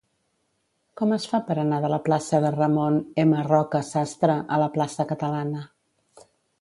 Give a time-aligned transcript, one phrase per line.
[1.01, 3.45] Com es fa per anar de la plaça de Ramon M.
[3.51, 5.63] Roca Sastre a la plaça Catalana?